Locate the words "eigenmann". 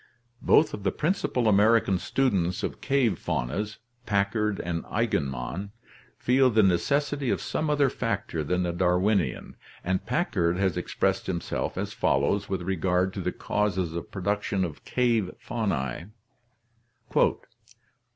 4.85-5.69